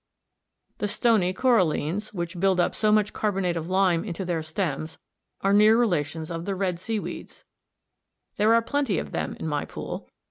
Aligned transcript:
The 0.79 0.87
stony 0.87 1.31
corallines 1.31 1.37
(4, 1.37 1.73
Figs. 1.73 1.81
63 1.85 1.85
and 1.87 2.01
65), 2.01 2.15
which 2.17 2.39
build 2.39 2.75
so 2.75 2.91
much 2.91 3.13
carbonate 3.13 3.55
of 3.55 3.69
lime 3.69 4.03
into 4.03 4.25
their 4.25 4.41
stems, 4.41 4.97
are 5.41 5.53
near 5.53 5.77
relations 5.77 6.31
of 6.31 6.45
the 6.45 6.55
red 6.55 6.79
seaweeds. 6.79 7.43
There 8.37 8.55
are 8.55 8.63
plenty 8.63 8.97
of 8.97 9.11
them 9.11 9.35
in 9.39 9.45
my 9.47 9.63
pool. 9.65 10.09